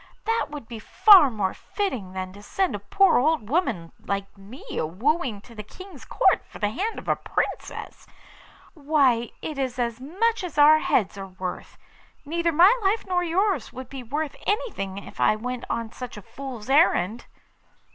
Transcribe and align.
That 0.25 0.47
would 0.49 0.67
be 0.67 0.79
far 0.79 1.29
more 1.29 1.53
fitting 1.53 2.13
than 2.13 2.33
to 2.33 2.41
send 2.41 2.73
a 2.73 2.79
poor 2.79 3.19
old 3.19 3.49
woman 3.51 3.91
like 4.03 4.35
me 4.35 4.65
a 4.71 4.83
wooing 4.83 5.41
to 5.41 5.53
the 5.53 5.61
King's 5.61 6.05
Court 6.05 6.43
for 6.47 6.57
the 6.57 6.71
hand 6.71 6.97
of 6.97 7.07
a 7.07 7.15
Princess. 7.15 8.07
Why, 8.73 9.29
it 9.43 9.59
is 9.59 9.77
as 9.77 10.01
much 10.01 10.43
as 10.43 10.57
our 10.57 10.79
heads 10.79 11.19
are 11.19 11.27
worth. 11.27 11.77
Neither 12.25 12.51
my 12.51 12.75
life 12.81 13.05
nor 13.05 13.23
yours 13.23 13.71
would 13.71 13.89
be 13.89 14.01
worth 14.01 14.35
anything 14.47 14.97
if 14.97 15.19
I 15.21 15.35
went 15.35 15.65
on 15.69 15.91
such 15.91 16.17
a 16.17 16.23
fool's 16.23 16.67
errand. 16.67 17.27